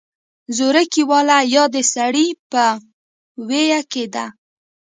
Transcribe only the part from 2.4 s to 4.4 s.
په ویي کې ده